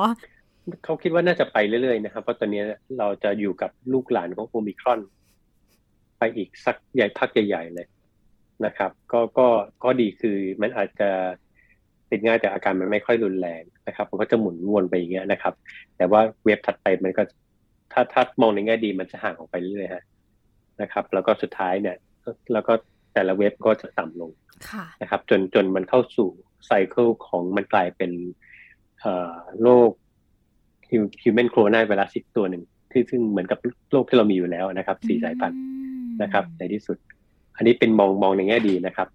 [0.84, 2.64] เขาคิดว่าน่าจะไปเรื่อยๆนะครับ เพราะตอนนี้
[2.98, 5.00] เราจะอยู่กับลูกหลานของโอมิครอน
[6.18, 7.88] ไปอีกสักใหญ่พักใหญ่ๆเลย
[8.66, 9.48] นะครับ ก็ก็
[9.84, 11.10] ก็ดีคือมันอาจจะ
[12.14, 15.54] ติดง่ายแต่อาการมันไม่ค่อยรุนแรงนะครับ มันก็จะหมุนวนไปอย่างเงี้ยนะครับ
[15.98, 17.24] แต่ว่าเว็บถัดไปมันก็
[17.94, 20.04] ถ้าถ้ามองในแง่ดีมันจะห่างออกไปเรื่อยๆฮะ
[20.82, 21.96] นะครับ แล้วก็สุดท้ายเนี่ย
[22.54, 22.74] แล้วก็
[23.14, 24.32] แต่ละเว็บก็จะต่ำลง
[25.02, 26.30] นะครับ จนจนมันเข้าสู่
[26.66, 28.12] ไซเคิลของมันกลายเป็น
[29.62, 29.92] โรค
[31.24, 33.60] human coronavirus อีกตัวหนึ่งที่ซึ่งเหมือนกับ
[33.92, 35.62] โรคที่เรามีอยู่แล้วนะครับสี่สายพันธุ์
[36.22, 36.98] นะครับ ในที่สุด
[37.58, 39.08] อันนี้เป็นมองมองในแง่ดีนะครับ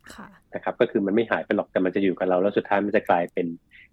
[0.55, 3.46] นะครับ ก็คือมันไม่หายไปหรอกแต่มันจะอยู่กับเรา แล้วสุดท้ายมันจะกลายเป็น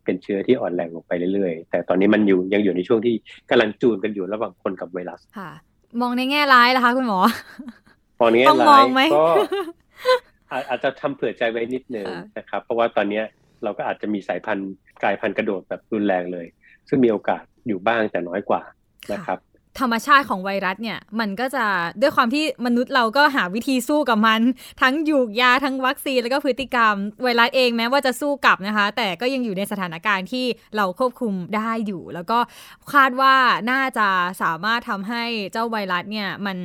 [0.03, 3.15] เป็นเชื้อที่อ่อนแรงลงไปเรื่อยๆ แต่ตอนนี้มันอยู่ยังอยู่ในช่วงที่
[3.49, 5.51] กำลังจูนกันอยู่ระหว่างคนกับไวรัสค่ะ
[6.01, 7.19] มองในแง่ร้ายนะคะคุณหมอ
[8.19, 8.83] มองในแง่ร้าย
[9.15, 9.25] ก็
[10.69, 13.21] อาจจะทำเผื่อใจไว้นิดนึงนะครับ เพราะว่าตอนนี้
[13.63, 14.71] เราก็อาจจะมีสายพันธุ์
[15.03, 16.45] กลายพันธุ์กระโดดแบบรุนแรงเลย
[16.89, 18.61] ซึ่งมีโอกาสอยู่บ้างแต่น้อยกว่า
[19.13, 19.39] นะครับ
[19.79, 21.65] ธรรมชาติของไวรัสเนี่ย มันก็จะ
[22.01, 24.41] ด้วยความที่มนุษย์เราก็หาวิธีสู้กับมัน
[24.81, 32.39] ทั้งยูกยาทั้งวัคซีนแล้วก็พฤติกรรม ไวรัสเองแม้ว่าจะสู้กลับนะคะ แต่ก็ยังอยู่ในสถานการณ์ที่เราควบคุมได้อยู่ แล้วก็
[32.93, 33.35] คาดว่า
[33.71, 34.07] น่าจะ
[34.41, 36.57] สามารถทำให้เจ้าไวรัสเนี่ยมัน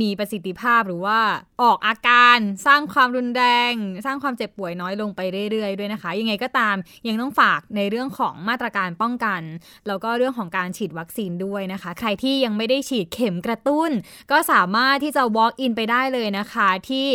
[0.00, 1.18] มีประสิทธิภาพหรือว่า
[1.62, 3.72] ออกอาการสร้างความรุนแรง
[4.06, 5.20] สร้างความเจ็บป่วยน้อยลงไป
[5.50, 6.76] เรื่อยๆด้วยนะคะ ยังไงก็ตาม
[7.08, 9.42] ยังต้องฝากในเรื่องของมาตรการป้องกัน
[9.86, 13.90] แล้วก็เรื่องของการฉีดวัคซีนด้วยนะคะ ใครที่ยังไม่ได้ฉีดเข็มกระตุ้น
[14.30, 17.08] ก็สามารถที่จะ walk in ไปได้เลยนะคะ ที่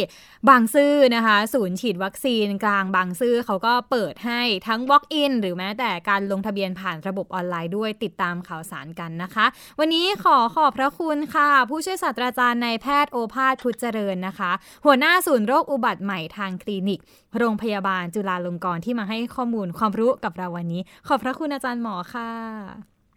[0.50, 9.46] บางซื่อนะคะ ศูนย์ฉีดวัคซีนกลางบางซื่อเขาก็เปิดให้ทั้ง walk in หรือแม้แต่การลงทะเบียนผ่านระบบออนไลน์ด้วยติดตามข่าวสารกันนะคะ
[9.80, 14.52] วันนี้ขอขอบพระคุณค่ะ ผู้ช่วยศาสตราจารย์ในแพทย์โอภาสพุทธเจริญนะคะ
[14.86, 17.00] หัวหน้าศูนย์โรคอุบัติใหม่ทางคลินิก
[17.38, 22.30] โรงพยาบาลจุฬาลงกรณ์ที่มาให้ข้อมูลความรู้กับเราวันนี้ ขอบพระคุณอาจารย์หมอค่ะ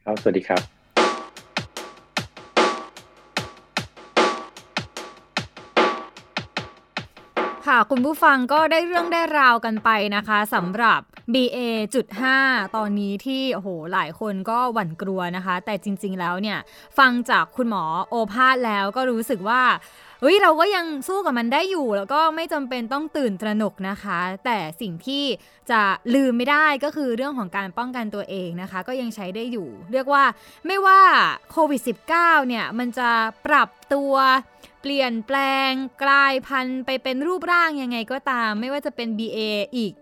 [0.04, 0.62] ครับ สวัสดีครับ
[7.66, 11.00] ค่ะคุณผู้ฟังก็ได้เรื่องได้ราวกันไปนะคะสำหรับ
[11.34, 12.22] BA.5
[12.76, 16.58] ตอนนี้ที่โอ้โหหลายคนก็หวั่นกลัวนะคะ แต่จริง ๆ แล้วเนี่ย
[16.98, 19.62] ฟังจากคุณหมอโอภาสแล้วก็รู้สึกว่า
[20.20, 25.24] เฮ้ยเราก็ยังสู้กับมันได้อยู่ แล้วก็ไม่จำเป็นต้องตื่นตระหนกนะคะ แต่สิ่งที่
[25.70, 25.80] จะ
[26.14, 30.24] ลืมไม่ได้ก็คือเรื่องของการป้องกันตัวเองนะคะ ก็ยังใช้ได้อยู่ เรียกว่า
[30.66, 31.00] ไม่ว่า
[31.50, 31.80] โควิด
[32.14, 33.10] -19 เนี่ย มันจะ
[33.46, 34.14] ปรับตัว
[34.82, 35.38] เปลี่ยนแปล
[35.68, 35.70] ง
[36.02, 39.38] กลายพันธุ์ไปเป็นรูปร่างยังไงก็ตาม ไม่ว่าจะเป็น BA
[39.76, 39.92] อีก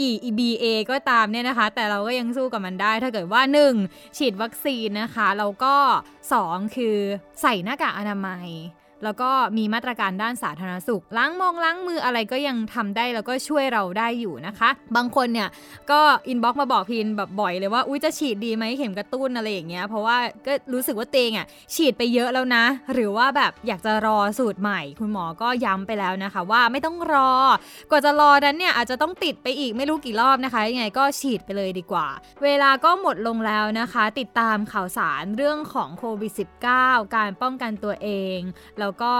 [0.00, 3.42] กี่ BA ก็ตามเนี่ยนะคะ แต่เราก็ยังสู้กับมันได้ ถ้าเกิดว่า
[3.78, 4.16] 1.
[4.16, 5.74] ฉีดวัคซีนนะคะ แล้วก็
[6.26, 6.76] 2.
[6.76, 6.96] คือ
[7.42, 8.48] ใส่หน้ากากอนามัย
[9.04, 15.48] แล้วก็มีมาตรการด้านสาธารณสุข ล้างไม้ล้างมืออะไรก็ยังทำได้แล้วก็ช่วยเราได้อยู่นะคะ บางคนเนี่ย
[15.90, 27.40] ก็ inbox มาบอกพินแบบบ่อยเลยว่าอุ้ยจะฉีดดีไหมเข็มกระตุ้นอะไรอย่างเงี้ยเพราะว่าก็รู้สึกว่าเตงอะฉีดไปเยอะแล้วนะ หรือว่าแบบอยากจะรอสูตรใหม่ คุณหมอก็ย้ำไปแล้วนะคะ ว่าไม่ต้องรอ
[27.90, 32.06] กว่าจะรอนั้นเนี่ยอาจจะต้องติดไปอีกไม่รู้กี่รอบนะคะยังไงก็ฉีดไปเลยดีกว่า
[32.44, 36.32] เวลาก็หมดลงแล้วนะคะ ติดตามข่าวสารเรื่องของโควิด
[36.72, 38.38] -19 การป้องกันตัวเอง
[38.78, 39.16] แล้วแล้วก็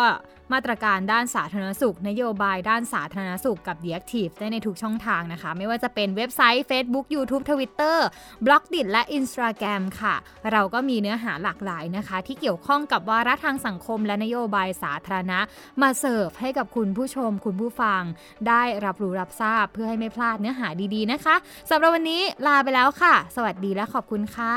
[0.55, 7.99] มาตรการด้านสาธารณสุข นโยบายด้านสาธารณสุขกับ The Active ได้ในทุกช่องทางนะคะ ไม่ว่าจะเป็นเว็บไซต์ Facebook YouTube Twitter
[8.47, 10.15] b l o g d i t และ Instagram ค่ะ
[10.53, 15.39] เราก็มีเนื้อหาหลากหลายนะคะ ที่เกี่ยวข้องกับวาระทางสังคม และนโยบายสาธารณะ
[15.83, 18.03] มาเสิร์ฟให้กับคุณผู้ชม คุณผู้ฟัง
[18.49, 21.37] ได้รับรู้รับทราบเพื่อให้ไม่พลาดเนื้อหาดีๆนะคะ
[21.71, 24.57] สำหรับวันนี้ลาไปแล้วค่ะ สวัสดีและขอบคุณค่ะ